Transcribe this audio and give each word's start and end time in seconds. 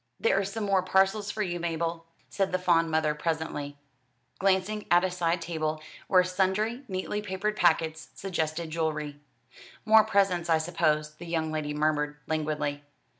"There 0.19 0.39
are 0.39 0.43
some 0.43 0.63
more 0.63 0.81
parcels 0.81 1.29
for 1.29 1.43
you, 1.43 1.59
Mabel," 1.59 2.07
said 2.27 2.51
the 2.51 2.57
fond 2.57 2.89
mother 2.89 3.13
presently, 3.13 3.77
glancing 4.39 4.87
at 4.89 5.03
a 5.03 5.11
side 5.11 5.43
table, 5.43 5.79
where 6.07 6.23
sundry 6.23 6.81
neatly 6.87 7.21
papered 7.21 7.55
packets 7.55 8.09
suggested 8.15 8.71
jewellery. 8.71 9.19
"More 9.85 10.03
presents, 10.03 10.49
I 10.49 10.57
suppose," 10.57 11.13
the 11.17 11.27
young 11.27 11.51
lady 11.51 11.75
murmured 11.75 12.17
languidly. 12.25 12.81